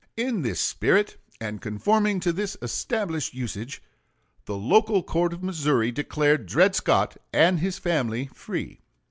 In 0.17 0.41
this 0.41 0.59
spirit, 0.59 1.17
and 1.39 1.61
conforming 1.61 2.19
to 2.21 2.33
this 2.33 2.57
established 2.63 3.35
usage, 3.35 3.83
the 4.45 4.55
local 4.57 5.03
court 5.03 5.31
of 5.31 5.43
Missouri 5.43 5.91
declared 5.91 6.47
Dred 6.47 6.73
Scott 6.73 7.17
and 7.31 7.59
his 7.59 7.77
family 7.77 8.25
free. 8.33 8.81